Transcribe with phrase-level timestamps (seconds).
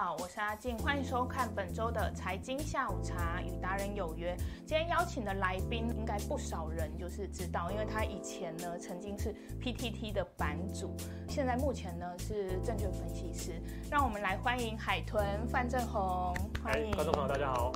[0.00, 4.32] 好，我是阿静，欢迎收看本周的财经下午茶与达人有约。
[4.64, 10.94] 今天邀请的来宾应该不少人就是知道，因为他以前呢曾经是 PTT 的版主，
[11.28, 13.60] 现在目前呢是证券分析师。
[13.90, 16.92] 让我们来欢迎海豚范正红，欢迎。
[16.92, 17.72] 观众朋友大家好。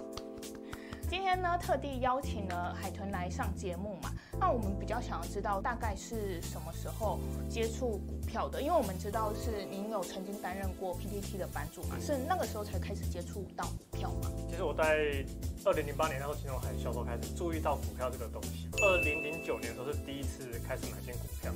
[1.13, 4.11] 今天呢，特地邀请了海豚来上节目嘛。
[4.41, 8.63] 那我们比较想要知道，大概是什么时候接触股票的？
[8.63, 14.31] 因为我们知道是您有曾经担任过 PTT 的版主嘛，是那个时候才开始接触到股票嘛？
[14.49, 15.23] 其实我在
[15.67, 18.71] 二零零八年那时候金融海啸时候开始注意到股票这个东西。
[18.81, 21.53] 二零零九年的时候是第一次开始买进股票，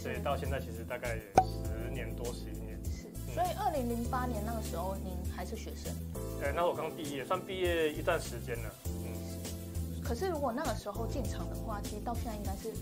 [0.00, 2.73] 所以到现在其实大概十年多十一年。
[3.34, 5.92] 是，所以二零零八年那个时候您还是学生？
[6.40, 8.74] 对，那我刚毕业，算毕业一段时间了。
[8.86, 9.12] 嗯。
[10.02, 12.72] 可是如果那个时候进场的话，其实到现在应该是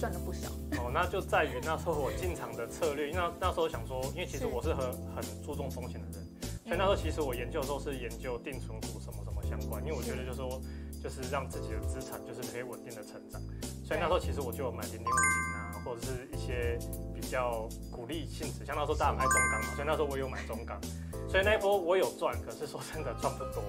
[0.00, 0.48] 赚了不少。
[0.80, 6.24] 哦，那就在于那时候我进场的策略，那那时候想说，因为其实我是很很注重风险的人，
[6.64, 10.62] 所以那时候其实我研究的时候是研究定存股什么什么相关，因为我觉得就是说，
[11.02, 13.42] 就是让自己的资产就是可以稳定的成长，
[13.84, 15.51] 所以那时候其实我就有买零零五零啊，
[15.84, 16.78] 或者是一些
[17.14, 20.80] 比较鼓励性质，像那时候大家买中钢嘛，所以那时候我有买中钢，
[21.28, 23.62] 所以那一波我有赚，可是说真的赚不多，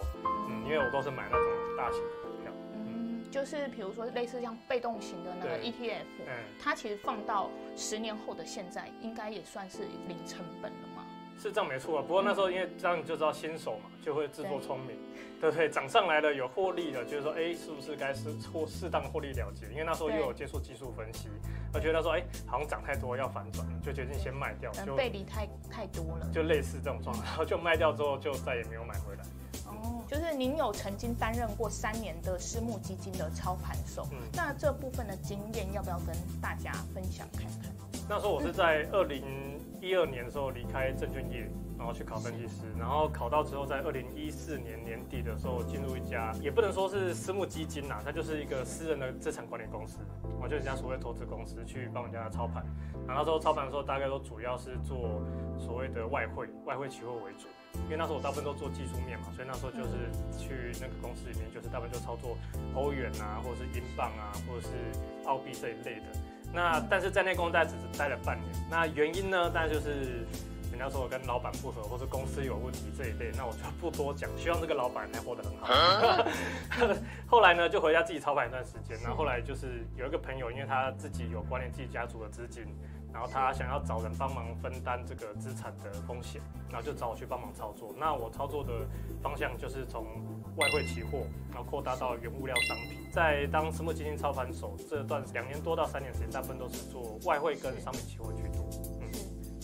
[0.50, 1.48] 嗯，因为我都是买那种
[1.78, 2.52] 大型的股票。
[3.32, 10.93] 就是比如说类似像被动型的那个 ETF，嗯，它其实放到十年后的现在，应该也算是零成本了嘛。
[11.44, 14.96] 是这样没错啊，不过那时候因为这样你就知道新手嘛，就会自作聪明，
[15.42, 15.70] 对不对？
[15.70, 19.68] 涨上来了有获利了，就是说哎，是不是该是或适当获利了结？
[19.68, 21.28] 因为那时候又有接触技术分析，
[21.74, 29.24] 我觉得说哎，好像涨太多要反转了，就决定先卖掉，就背离太太多了，就类似这种状态，然后就卖掉之后就再也没有买回来。
[30.08, 37.74] 就是您有曾经担任过三年的私募基金的操盘手，嗯，那这部分的经验要不要跟大家分享看看？
[38.08, 39.53] 那时候我是在二零
[39.84, 41.46] 一二年的时候离开证券业，
[41.78, 50.00] 然后去考分析师，然后考到之后，在二零一四年年底的时候进入一家，也不能说是私募基金啦，它就是一个私人的资产管理公司，
[50.42, 52.66] 我就一家所谓投资公司去帮人家操盘。
[53.06, 55.22] 然后那时候操盘的时候，大概都主要是做
[55.60, 57.50] 所谓的外汇、外汇期货为主。
[57.84, 60.08] 因为那时候我大部分都做技术面嘛，所以那时候就是
[60.40, 62.38] 去那个公司里面，就是大部分就操作
[62.74, 64.72] 欧元啊，或者是英镑啊，或者是
[65.28, 66.33] 澳币这一类的。
[66.54, 70.26] 那但是在那公司待只是待了半年，那原因呢，当然就是
[70.70, 74.30] 人家说我跟老板不合，或是公司有问题这一类，那我就不多讲。
[74.38, 76.26] 希望这个老板还活得很好。
[77.28, 78.98] 后来呢，就回家自己操盘一段时间。
[79.02, 82.64] 然后后来就是有一个朋友，因为他自己有关联自己家族的资金。
[83.14, 87.94] 然后他想要找人帮忙分担这个资产的风险，然后就找我去帮忙操作。
[87.98, 88.88] 那我操作的
[89.22, 90.04] 方向就是从
[90.58, 91.20] 外汇期货，
[91.50, 93.08] 然后扩大到原物料商品。
[93.12, 98.68] 在当私募基金操盘手这段两年多到三年时间，大部分都是做外汇跟商品期货去做。
[99.00, 99.12] 嗯，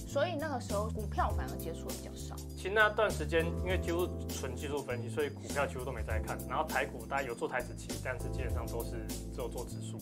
[0.07, 2.35] 所以那个时候股票反而接触的比较少。
[2.59, 6.38] 其实那段时间因为几乎纯技术分析，所以股票几乎都没在看。
[6.50, 8.92] 然后台股大家有做台指期，但是基本上都是
[9.34, 9.97] 只有做指数。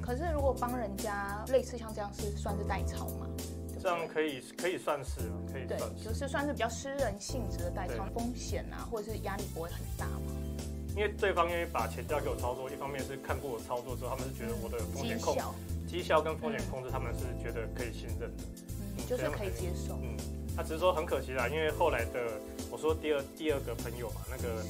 [0.00, 3.26] 可是，如果帮人家类似像这样是算是代操吗？
[3.78, 5.20] 这样可以可以算是，
[5.52, 10.32] 可以算是，就是算是比较私人性质的代操，风险啊，或者是压力不会很大吗？
[10.96, 15.54] 因为对方愿意把钱交给我操作，一方面是看过我操作之后，他们是觉得我的风险控绩效，
[15.86, 18.44] 绩效跟风险控制，他们是觉得可以信任的，
[18.96, 20.16] 嗯，就是可以接受，嗯。
[20.58, 22.18] 他只是说很可惜啦，因为后来的
[22.68, 24.60] 我说第二第二个朋友嘛，那个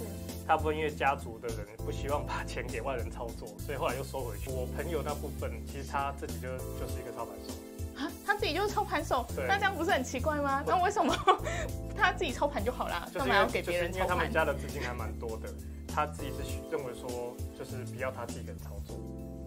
[0.47, 4.51] 大部分因为家族的人不希望把钱给外人操作，所以后来又收回去。
[4.51, 7.55] 我朋友那部分其实他自己就就是一个操盘手
[7.97, 10.63] 啊，他自己就是操盘手，那这样不是很奇怪吗？
[10.67, 11.17] 那为什么
[11.97, 13.09] 他自己操盘就好啦？
[13.15, 14.09] 干嘛要给别人操盘？
[14.09, 15.49] 因为他们家的资金还蛮多的，
[15.89, 18.95] 他自己是认为说就是不要他自己人操作。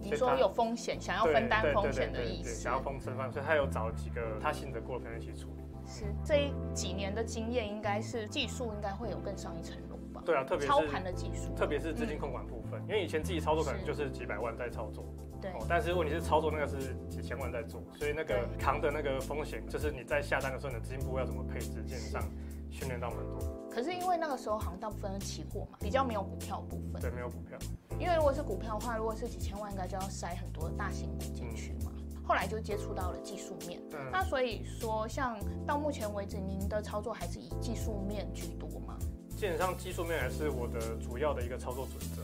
[0.02, 5.61] 你说有风险，想要分担风险的意思，想要分分所以他有找几个他信得过的朋友一起处理。
[5.92, 10.22] 是这几年的经验，应该是技术应该会有更上一层楼吧？
[10.24, 15.04] 对啊，特别是操盘的技术，特别是资金控管部分，嗯，因为以前自己操作可能就是几百万在操作，
[15.40, 22.22] 对，哦，但是问题是操作那个是几千万在做，所以那个扛的那个风险，就是你在下单的时候，你的资金部要怎么配置，基本上
[22.70, 23.38] 训练到蛮多。
[23.70, 27.58] 可是因为那个时候好像大部分是期货嘛，比较没有股票部分，对，没有股票。
[27.98, 31.91] 因为如果是股票的话，如果是几千万，应该就要塞很多大型股进去嘛。
[32.32, 38.96] 嗯后来就接触到了技术面，嗯，那所以说，像到目前为止，您的操作还是以技术面居多吗？
[39.36, 42.22] 基本上技术面还是我的主要的一个操作准则，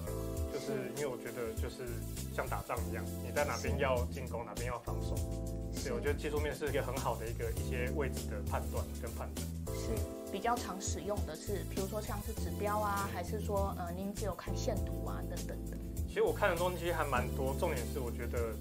[0.50, 1.84] 就是因为我觉得就是
[2.34, 5.14] 像打仗一样，你在哪边要进攻，哪边要防守，
[5.74, 9.46] 所以我觉得技术面是一个很好的一个一些位置的判断跟判断。
[9.76, 9.90] 是
[10.32, 15.76] 比较常使用的是，比如说像是指标啊，还是说呃您只有看线图啊等等的？
[16.08, 18.54] 其实我看的东西还蛮多，重点是我觉得。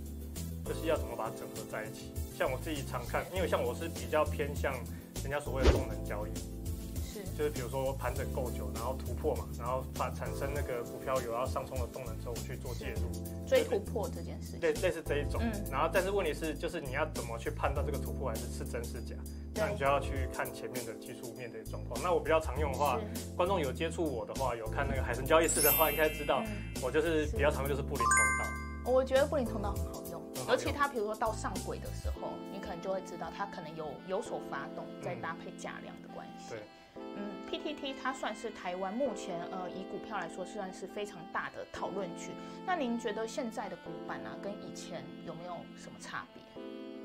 [0.67, 2.11] 就是要怎么把它整合在一起。
[2.37, 4.73] 像我自己常看，因为像我是比较偏向
[5.23, 6.31] 人家所谓的动能交易，
[7.01, 15.41] 是，就是比如说盘整够久，然后突破嘛，然后发产生那个股票有要上冲的动能之后，我去做介入，追突破这件事情，类类似这一种。
[15.41, 19.15] 嗯、然后但是问题是，就是你要怎么去判断这个突破还是是真是假？
[19.55, 21.99] 那你就要去看前面的技术面的状况。
[22.03, 22.99] 那我比较常用的话，
[23.35, 26.43] 观众有接触我的话，有看那个海神交易室的话，应该知道
[26.83, 28.07] 我就是比较常用就是布林通
[28.39, 28.91] 道。
[28.91, 30.06] 我觉得布林通道很好用，
[30.47, 36.51] 尤其它比如说到上轨的时候，你可能就会知道它可能有有所发动，再搭配价量的关系。
[36.51, 36.59] 对。
[37.15, 42.31] 嗯，PTT 它算是台湾目前呃以股票来说算是非常大的讨论区。
[42.65, 46.44] 那您觉得现在的股板啊，跟以前有没有什么差别？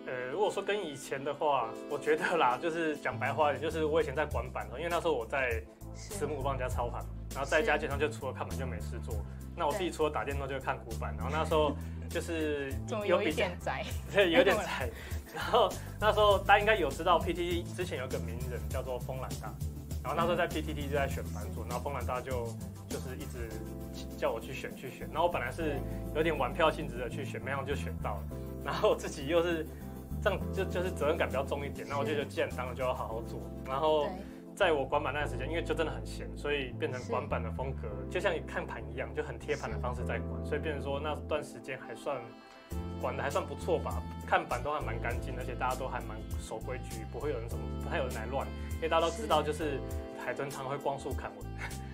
[0.06, 5.62] 呃，如果说跟以前的话，我觉得啦，就是讲白话一点，就是我以前在管板，因为那时候我在
[5.94, 7.04] 私募帮人家操盘，
[7.34, 9.14] 然后在家基本上就除了看盘就没事做。
[9.56, 11.76] 那我自己除了打电动就看古板，然后那时候
[12.08, 12.72] 就是
[13.06, 14.88] 有一点宅， 对，有点 宅。
[15.34, 15.68] 然后
[16.00, 19.52] 那时候大家应该有知道 PTT 之前有个名人叫做风兰大。
[20.02, 22.44] 然后那时候在 PTT 就在选版主，然后风兰大就
[22.88, 23.48] 就是一直
[24.18, 25.78] 叫我去选去选，然后我本来是
[26.12, 28.22] 有点玩票性质的去选，没想到就选到了，
[28.64, 29.64] 然后自己又是
[30.20, 34.08] 这样就就是责任感比较重一点，那我就觉得既然当了就要好好做，然后
[34.54, 42.20] 在我管板那段时间，因为就真的很闲，所以变成管板的风格就像你看盘一样，就很贴盘的方式在管，所以变成说那段时间还算。
[43.02, 48.46] 管的还算不错吧，看板都还蛮干净，而且大家都还蛮守规矩，不会有人什么，不太有人来乱。
[48.76, 49.78] 因为大家都知道，就是
[50.25, 51.46] 海豚常会光速砍文，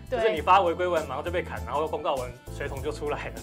[0.09, 3.37] 就是你发违规文马上就被砍，然后公告文水桶就出来了。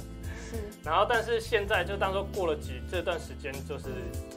[0.50, 0.56] 是。
[0.82, 3.90] 然后但是现在就当说过了几这段时间，就是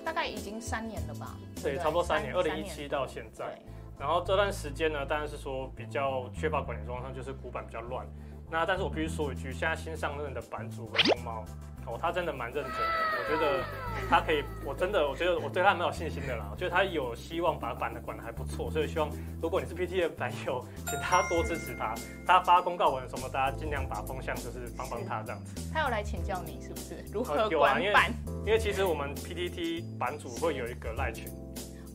[0.04, 1.36] 大概已经三年了吧？
[1.62, 3.56] 对，差不多三年，二零一七到现在。
[3.98, 8.06] 然后这段时间呢，当然是说比较缺乏管理状况，就是古板比较乱。
[8.50, 11.44] 那但是我必须说一句，现在新上任的版主和龙猫。
[11.86, 12.80] 哦，他真的蛮认真的，
[13.18, 13.64] 我觉得
[14.10, 16.46] 他可以，我真的我觉得我对他蛮有信心的啦。
[16.50, 19.08] 我觉得他有希望把版的管得还不错，所以希望
[19.40, 21.94] 如果你是 PT 的版友， 请他多支持他。
[22.26, 25.70] 他发公告文什么，大家尽量把风向就是帮帮他这样子。
[25.72, 28.12] 他有来请教你是不是如何管板？
[28.44, 31.26] 因为其实我们 PTT 版主会有一个赖群。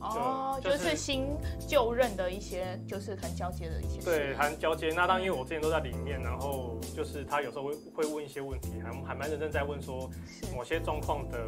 [0.04, 1.26] 哦，就是新
[1.66, 4.00] 就任的一些，就是很交接的一些。
[4.00, 4.88] 对，很交接。
[4.94, 10.10] 那当然，因为我之前都在里面，然后就是他有时候会会问一些问题，还还蛮认真在问说
[10.54, 11.38] 某些状况的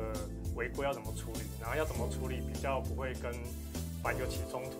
[0.54, 3.30] 违规要怎么处理，然后要怎么处理比较不会跟
[4.02, 4.78] 板友起冲突，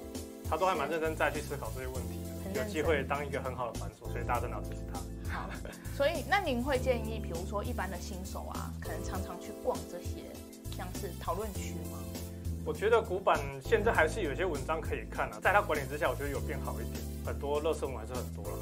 [0.49, 2.61] 他都还蛮认真在去思考这些问题的。
[2.63, 4.99] 有机会当一个很好的版主，所以大家真的要支持他。
[5.31, 5.51] 好，
[5.95, 10.23] 所以那您会建议，比如说一般的新手啊，可能常常去逛这些
[10.75, 11.99] 像是讨论区吗？
[12.67, 18.59] 我觉得古板现在还是有一些文章可以看啊，在他管理之下，我觉得有变好一点，很多乐色文还是很多了。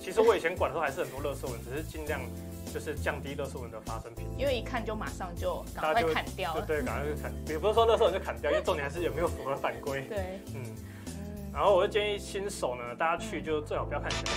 [0.00, 2.20] 其实我以前管的时候还是很多乐色文，只是尽量
[2.72, 4.30] 就是降低乐色文的发生频率。
[4.38, 6.62] 因为一看就马上就赶快砍掉了。
[6.70, 10.02] 对，赶快就砍，也不是说乐色文就砍掉，因为重点还是有没有符合法规。
[10.02, 10.62] 对，嗯
[11.06, 11.50] 嗯。
[11.52, 14.32] 然后我就建议新手呢，大家去就最好不要看闲聊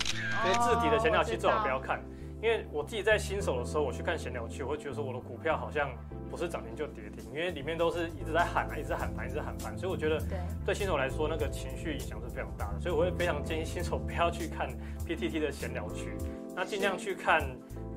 [0.00, 0.16] 区，
[0.46, 2.02] 因为自己的闲聊区最好不要看。
[2.42, 5.88] 因为我自己在新手的时候，我去看闲聊区，我会觉得说我的股票好像
[6.32, 10.18] 不是涨停就跌停，因为里面都是一直在喊啊，一直喊盘，一直喊盘，所以我觉得
[10.64, 14.70] 对新手来说那个情绪影响是非常大的，所以我会非常建议新手不要去看
[15.06, 16.16] PTT 的闲聊区，
[16.56, 17.46] 那尽量去看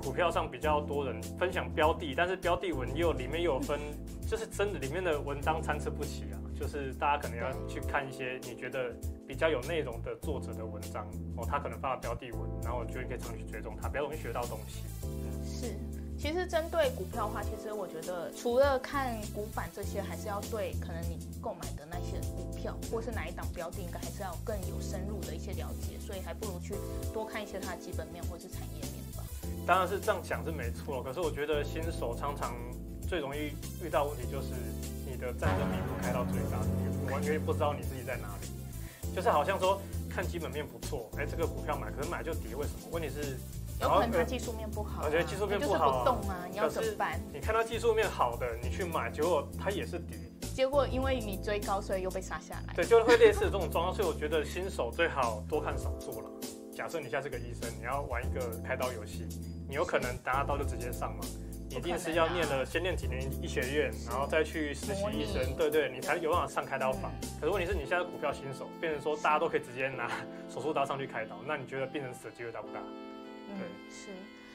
[0.02, 3.80] 股票上比较多人分享标的，但是标的文又里面又有分，
[4.30, 8.94] 就是真的里面的文章参差不齐啊，就是大家可能要去看一些你觉得。
[9.28, 11.04] 比较有内容的作者的文章
[11.36, 14.83] 哦，他可能发了标的文，然后我觉得你可以长期去追踪他，比较容易学到东西。
[15.04, 15.66] 嗯，是，
[16.18, 26.74] 其实针对股票的话，其实我觉得除了看股板这些，还是要对可能你购买的那些股票，或是哪一档标的，应该还是要更有深入的一些了解，所以还不如去
[27.14, 29.24] 多看一些它的基本面或是产业面吧。
[29.68, 32.56] 当然是这样讲是没错，可是我觉得新手常常
[33.07, 33.54] 最容易
[33.84, 34.50] 遇到问题就是
[35.06, 36.60] 你的战争密度开到最大，
[37.06, 38.48] 你完全不知道你自己在哪里。
[39.16, 39.80] 就是好像说
[40.10, 42.90] 看基本面不错，哎，这个股票买，可是买就跌，为什么？
[42.92, 43.38] 问题是，
[43.82, 45.06] 有可能它技术面不好、啊。
[45.06, 47.20] 我觉得技术面不好、啊，就是不动啊，你要怎么办？
[47.34, 50.18] 你看到技术面好的，你去买，结果它也是跌。
[50.54, 52.74] 结果因为你追高，所以又被杀下来。
[52.74, 56.30] 对，就会类似这种状况，所以我觉得新手最好多看少做了。
[56.74, 59.28] 假设你现在是个医生，你要玩一个开刀游戏，
[59.68, 61.24] 你有可能拿刀就直接上嘛。
[61.70, 67.12] 一定是要念了，先念几年医学院，然后再去实习医生，对对，你才有办法上开刀房。
[67.42, 70.10] 可是问题是你现在股票新手，变成说大家都可以直接拿
[70.48, 72.80] 手术刀上去开刀，那你觉得病人死的机会大不大？
[73.49, 73.59] 嗯，
[73.90, 74.09] 是。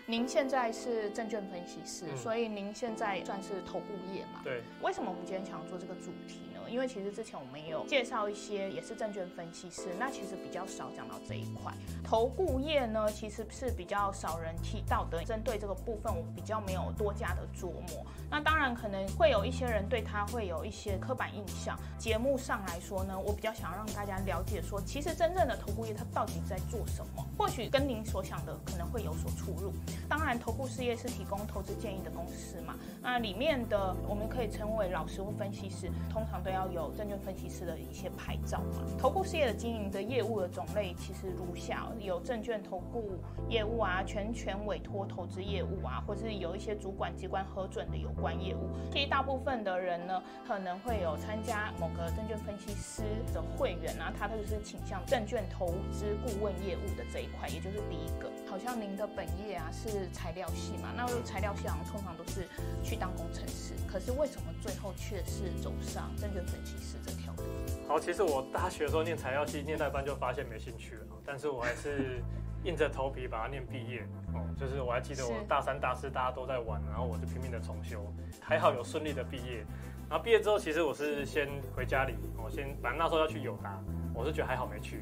[0.06, 4.40] 您现在是证券分析师，所以您现在算是投顾业嘛？
[4.42, 4.62] 对。
[4.82, 11.72] 为什么我们今天想要做这个主题因为其实之前我们有介绍一些也是证券分析师，那其实比较少讲到这一块。
[12.04, 15.20] 投顾业呢，其实是比较少人提到的。
[15.24, 18.04] 针对这个部分，我比较没有多加的琢磨。
[18.28, 21.78] 那当然可能会有一些人对他会有一些刻板印象。
[21.98, 27.24] 节目上来说呢，我比较想让大家了解说，其实真正的投顾业它到底在做什么？
[27.38, 29.72] 或许跟您所想的可能会有所出入。
[30.08, 38.84] 当然，投顾事业是提供投资建议的公司嘛，那里面的我们可以称为老师或分析师，通常对要有证券分析师的一些牌照嘛。
[38.98, 43.12] 投顾事业的经营的业务的种类其实如下：有证券投顾
[43.48, 48.68] 业务啊，全权委托投资业务啊，或是有一些主管机关核准的有关业务。
[48.92, 53.02] 其实大部分的人呢，可能会有参加某个证券分析师
[53.32, 58.30] 的会员啊，他都是倾向证券投资顾问业务的这一块，也就是第一个。
[58.48, 62.48] 好像您的本业啊是材料系嘛，那材料系好像通常都是
[62.82, 67.42] 去当工程师，可是为什么最后却是走上证券分析师这条路？
[67.88, 72.22] 好，其实我大学的时候念材料系，念代班就发现没兴趣了，但是我还是
[72.64, 74.06] 硬着头皮把它念毕业。
[74.34, 79.64] 哦，就是我还记得我大三、大四大家都在玩，然后我就拼命的重修，还好有顺利的毕业。
[80.08, 83.78] 然后毕业之后，其实我是先回家里，我先反正那时候要去友达。
[84.12, 85.00] 我是觉得还好没去，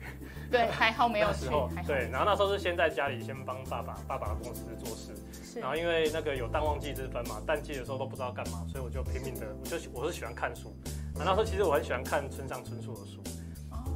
[0.50, 1.48] 对，还好没有 去。
[1.86, 5.60] 对，然后那时候是先在家里先帮爸爸爸爸的公司做事，是。
[5.60, 10.76] 然后因为那个有淡旺季之分嘛，淡季的时候都不知道干嘛，所以我就拼命的，我就我是喜欢看书。
[11.24, 13.22] 那时候其实我很喜欢看村上春树的书，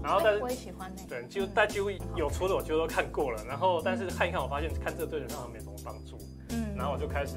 [0.03, 1.09] 然后但是我也喜欢那个。
[1.09, 3.43] 对，就但几乎有出的我几乎都看过了。
[3.45, 6.19] 然后但是看一看，我发现看这个对人好像没什么帮助。
[6.51, 6.75] 嗯。
[6.77, 7.37] 然后我就开始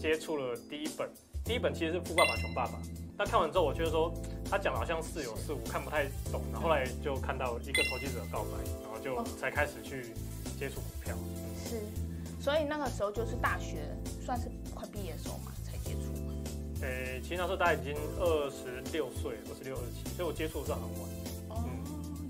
[0.00, 1.10] 接触了第一本，
[1.44, 2.72] 第一本其实是《富爸爸穷爸爸》。
[3.18, 4.14] 那看完之后，我觉得说
[4.48, 6.40] 他讲的好像似有似无，看不太懂。
[6.52, 10.14] 然后后来就看到一个投机者告白，然后就才开始去
[10.58, 11.16] 接触股票。
[11.64, 11.80] 是，
[12.40, 13.78] 所以那个时候就是大学
[14.24, 15.52] 算是快毕业的时候嘛。
[16.82, 21.10] 诶、欸，其实那时候大概已经二十六岁，二十六、二十七，所以我接触的算很晚。
[21.50, 21.64] 哦，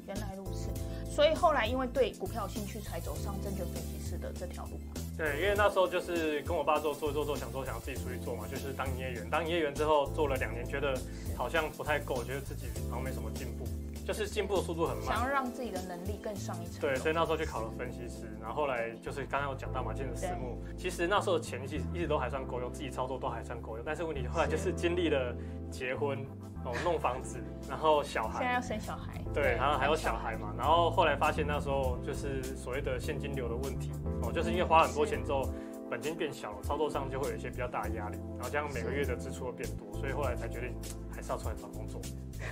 [0.06, 0.68] 原来如此。
[1.10, 4.78] 所以后来因为对股票有兴趣，才走上证券分析师的这条路。
[5.16, 9.28] 对，因为那时候就是跟我爸做做做做，想说想要自己出去做嘛，就是当营业员。
[9.28, 10.96] 当营业员之后做了两年，觉得
[11.36, 13.66] 好像不太够，觉得自己好像没什么进步，
[14.08, 15.04] 就是进步的速度很慢。
[15.04, 16.80] 想要让自己的能力更上一层。
[16.80, 20.56] 对，所以那时候去考了分析师，然后后来就是刚刚有讲到嘛，进了私募。
[20.78, 23.84] 其实那时候的钱其实一直都还算够用，自己操作都还算够用。
[23.84, 25.36] 但是问题后来就是经历了
[25.70, 26.26] 结婚。
[26.64, 27.38] 哦，弄房子，
[27.68, 35.48] 然后小孩，现在要生小孩，对，然后还有小孩嘛，然后后来发现那时候就是所谓的现金流的问题，哦，就是因为花很多钱之后，
[35.88, 40.74] 本金变小了，操作上就会有一些比较大的压力，然后这样每个月的支出会变多，所以后来才决定
[41.14, 42.00] 还是要出来找工作。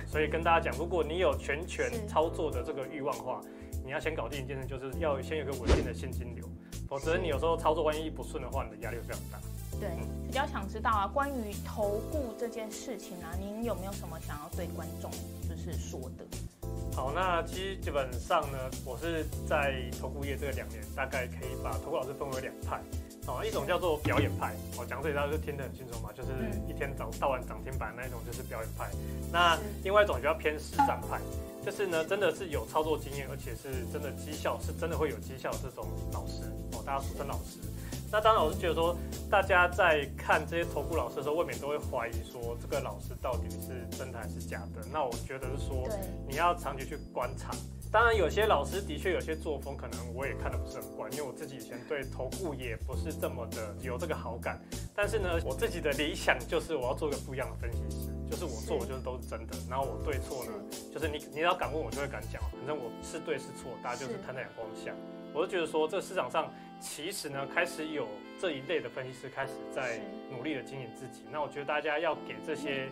[0.05, 3.41] 所以跟大家讲，如果你有全权操作的这个欲望的话，
[3.83, 6.45] 你要先搞定一件事，就是要先有个稳定的现金流，
[6.87, 9.39] 否则你有时候操作万一不顺的话，你的压力会非常大。
[9.79, 9.89] 对，
[10.25, 15.11] 比较想知道啊，关于投顾这件事情啊，您有没有什么想要对观众
[15.47, 16.25] 就是说的？
[16.95, 22.81] 好，那其实基本上呢，我是在投顾业这个两年，大概可以把投顾老师分为两派，
[23.27, 26.31] 哦，一种叫做表演派，我讲这里大家就听得很清楚嘛，就是
[26.67, 28.89] 一天早到晚涨停板那一种就是表演派，
[29.31, 31.19] 那另外一种比较偏实战派，
[31.63, 37.59] 就是呢真的是有操作经验，而且是真的绩效是真的会有绩效的这种老师哦，大家俗称老师。
[38.09, 38.95] 那当然，我是觉得说，
[39.29, 44.81] 大家在看这些投顾老师的时候，未免都会怀疑说，这个老师到底是真的还是假的。
[44.93, 45.85] 那我觉得是说，
[46.25, 47.51] 你要长期去观察。
[47.89, 54.59] 当然，有些老师的确有些作风，可能我也看得不是很惯，因为我自己以前对投顾也不是这么的有这个好感。
[54.93, 59.55] 但是呢，我自己的理想就是我要做一个不一样的分析师，就是我做我就是都是真的。
[59.69, 60.51] 然后我对错呢，
[60.93, 62.41] 就是你你要敢问我，就会敢讲。
[62.51, 64.91] 反正我是对是错，大家就是摊在阳光下。
[65.33, 66.51] 我就觉得说，这个市场上
[66.81, 68.07] 其实呢，开始有
[68.39, 71.23] 这一类的分析师开始在努力的经营自己。
[71.31, 72.89] 那我觉得大家要给这些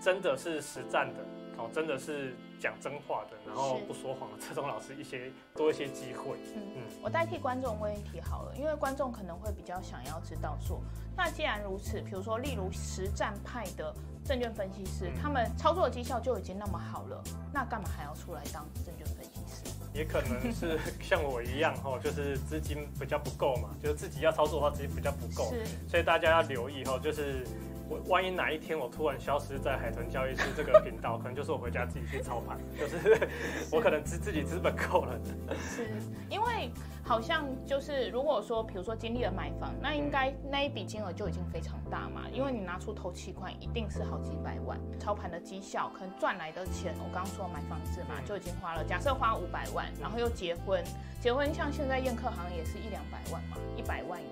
[0.00, 1.20] 真的是实战的，
[1.58, 6.36] 哦，真的是讲真话的，然后不说谎的这种老师一些多一些机会。
[6.54, 10.80] 嗯嗯，我代替观众问一题好了，因为观众可能会比较想要知道说，
[11.16, 19.74] 那既然如此，比如说例如实战派的证券分析师，他们操作的绩效就已经那么好了，那干嘛还要出来当证券分析师？
[19.94, 25.52] 也可能是像我一样哈， 就是资金比较不够嘛，就是自己要操作的话，资金比较不够，
[25.88, 27.46] 所以大家要留意哈，就是。
[27.90, 33.28] 我万一哪一天我突然消失在海豚交易室这个频道，可能就是我回家自己去操盘，就是
[33.72, 35.18] 我可能自自己资本够了。
[35.58, 35.90] 是，
[36.28, 36.70] 因为
[37.02, 50.80] 好像就是如果说，比如说经历了买房，那应该那一笔金额就已经非常大嘛，因为你拿出头期款一定是好几百万，操盘的绩效可能赚来的钱，我刚刚说买房子嘛，就已经花了，假设花五百万，然后又结婚，
[51.20, 54.28] 结婚像现在宴客好像也是一两百万嘛，一百万有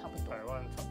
[0.00, 0.30] 差不多。
[0.30, 0.84] 百万差。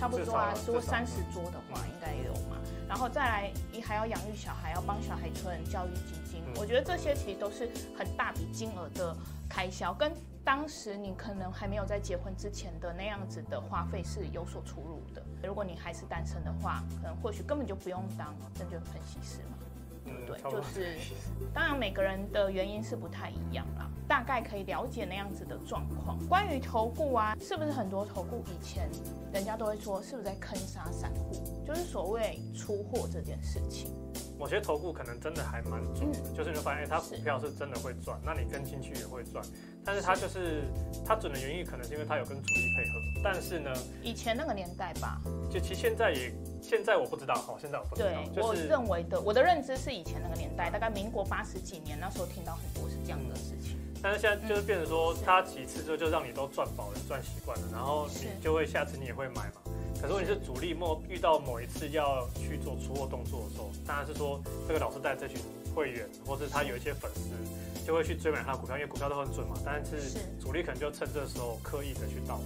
[0.00, 2.56] 差不多啊，如果三十桌的话，应该也有嘛。
[2.88, 9.14] 然后再来你还要养育小孩，要帮小孩存教育基金，嗯、我觉得这些其实都是很大笔金额的
[9.46, 10.10] 开销，跟
[10.42, 15.22] 当时你可能还没有在结婚之前的那样子的花费是有所出入的。
[15.46, 19.58] 如果你还是单身的话，可能或许根本就不用当证券分析师嘛。
[20.06, 20.96] 嗯，对，就是，
[21.52, 26.18] 当然每个人的原因是不太一样啦，大概可以了解那样子的状况。
[26.26, 28.90] 关于投顾啊，是不是很多投顾以前
[29.32, 31.62] 人家都会说，是不是在坑杀散户？
[31.64, 33.94] 就是所谓出货这件事情。
[34.36, 39.44] 某些投顾可能真的还蛮准的，嗯、就是你会发现，哎，他股票是真的会赚，那你跟进去也会赚。
[39.84, 40.64] 但是它就是
[41.06, 43.22] 它准的原因，可能是因为它有跟主力配合。
[43.22, 43.70] 但是呢，
[44.02, 48.08] 以前那个年代吧，就其实现在也现在我不知道，哈，现在我不知道。
[48.08, 53.76] 对，就是、我认为的，我的认知是以前那个年代，大概民国八十几年那时候听到很多是这样的事情。
[53.76, 59.60] 嗯、但是现在就是变成说，他几次就就让你都赚饱了，赚习惯了，然后你就会下次你也会买嘛。
[60.00, 65.38] 可是问题是主力某遇到某一次要去做出货动作的时候，当然是说这个老师带这群
[65.74, 69.56] 会员，或是他有一些粉丝，就会去追买他的股票，因为股票都很准嘛。
[69.62, 72.44] 但是主力可能就趁这时候刻意的去倒货，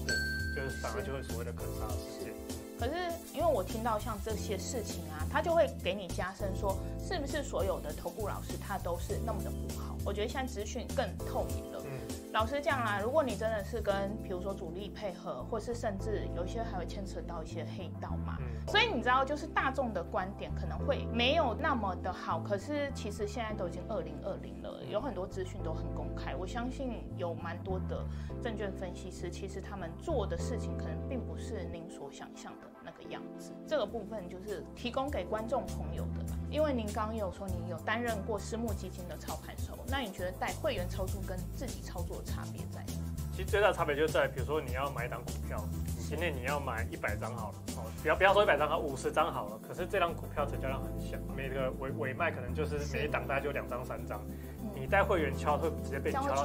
[0.56, 2.33] 就是反而就会所谓的坑杀事件。
[2.84, 2.96] 可是
[3.32, 6.76] 因为我听到像这些事情啊，他就会给你加深说，
[7.08, 9.96] 是不是所有的头部老师他都是那么的不好？
[10.04, 11.82] 我觉得现在资讯更透明了。
[12.34, 12.36] 嗯。
[12.36, 22.40] 老实讲啦，如果你真的是跟比如说主力配合，或是甚至有些还会牵扯到一些黑道嘛，嗯、所以你知道，就是大众的观点可能会没有那么的好。
[22.40, 26.34] 可是其实现在都已经二零二零了，有很多资讯都很公开。
[26.34, 28.04] 我相信有蛮多的
[28.42, 33.52] 证券分析师，其实他们做的事情可能并不是您所想象的那个样子。
[33.66, 36.38] 这个部分就是提供给观众朋友的吧。
[36.50, 42.92] 因为您刚刚有说您有担任过私募基金的操盘手，那你觉得带会员操作跟自己操作差别在哪？
[43.32, 45.58] 其实最大的差别就在，比如说你要买一档股票，
[46.08, 49.58] 今天你要买一百张好了，哦，不要不要说一百张，好五十张好了。
[49.66, 54.20] 可是这张股票成交量很小，每个尾尾卖可能就是每一档大概就两张三张。
[54.74, 56.44] 你带会员敲会直接被你敲到，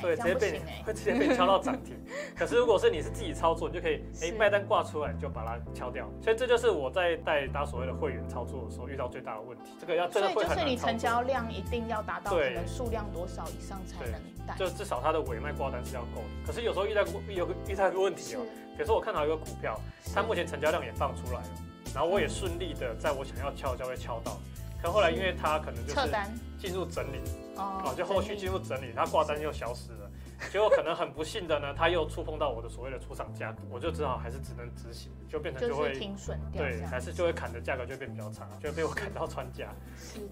[0.00, 1.96] 对，直接被你会直接被敲到涨停。
[2.36, 6.08] 可是如果是你是自己操作，你就可以哎卖单挂出来就把它敲掉。
[6.20, 9.70] 所以这就是我在带大家所谓的会员操作的时候遇到最大的问题。
[9.80, 10.32] 这个要真的。
[10.32, 16.46] 所以就是你成交量一定要达到可能数量多少以上才能带，就至少它的尾卖挂单是要够的。
[16.46, 18.40] 可是有时候遇到有个遇到一个问题哦，
[18.76, 19.78] 比如说我看到一个股票，
[20.14, 21.48] 它目前成交量也放出来了，
[21.94, 24.38] 然后我也顺利的在我想要敲的价位敲到。
[24.82, 26.10] 可后来因为他可能就是
[26.58, 27.20] 进入整理，
[27.56, 30.10] 哦，就后续进入整理，他挂单又消失了，
[30.50, 39.72] 结果可能很不幸的呢，他又触碰到我的所谓的出厂价格，我就只好还是只能执行，就变成就会停损掉，对，还是就会砍的价格就会变比较差，就会被我砍到穿价，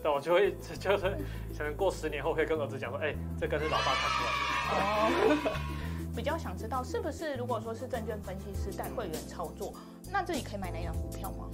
[0.03, 1.17] 那我就会 就是
[1.57, 5.47] 可能过十年后可以跟儿子讲说，哎，这根是老爸砍出来的。
[5.47, 5.55] 哦，
[6.15, 9.73] 比较想知道是不是如果说是证券分析师带会员操作，
[10.13, 11.49] 那自己可以买哪一档股票吗？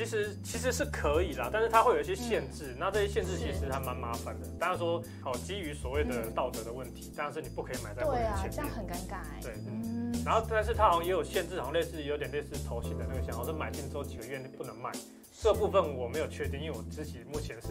[0.00, 4.46] 其实其实是可以啦，但是它会有一些限制，嗯、那这些限制其实还蛮麻烦的。
[4.58, 9.40] 大家说，好基于所谓的道德的问题，当然是你不可以买在会员前面，这样很尴尬哎。
[9.42, 10.10] 对，嗯。
[10.24, 14.90] 然后，但是它好像也有限制，好像类似有点类似投信的那个项，好像是买进之后几个月内不能卖。
[15.38, 17.68] 这部分我没有确定，因为我自己目前是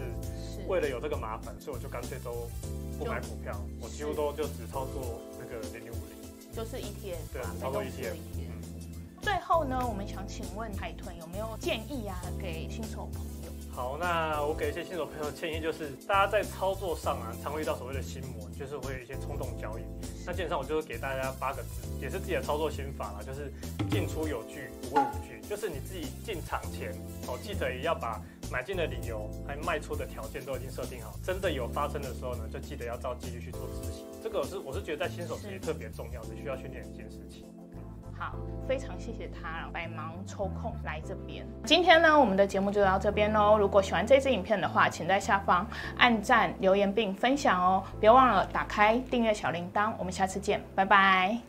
[0.67, 2.47] 为了有这个麻烦，所以我就干脆都
[2.99, 8.13] 不买股票，我几乎都就只操作那个零零五零，就是 ETF，对，操作 ETF。
[9.21, 13.51] 最后呢，我们想请问海豚有没有建议啊，给新手朋友？
[13.71, 19.83] 好，那我给一些新手朋友建议就是，大家在操作上啊，常会遇到所谓的心魔，就是会有一些冲动交易。
[20.25, 23.51] 那基本上我就会给大家八个字，也是自己的操作心法啦，就是
[23.89, 25.41] 进出有据，无畏无据。
[25.47, 26.91] 就是你自己进场前，
[27.27, 31.13] 哦，记得也要把买进的理由还卖出的条件都已经设定好。
[31.23, 34.05] 真的有发生的时候呢，就记得要照纪律去做执行。
[34.23, 37.45] 这个是我是觉得在新手时也特别重要的，需要训练一件事情。
[38.19, 38.35] 好，
[38.67, 41.47] 非常谢谢他百忙抽空来这边。
[41.63, 43.57] 今天呢，我们的节目就到这边喽。
[43.57, 45.65] 如果喜欢这支影片的话，请在下方
[45.97, 47.81] 按赞、留言并分享哦。
[47.97, 49.93] 别忘了打开订阅小铃铛。
[49.97, 51.48] 我们下次见，拜拜。